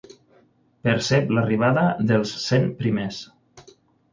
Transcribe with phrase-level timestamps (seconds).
[0.87, 3.21] Percep l'arribada dels cent primers.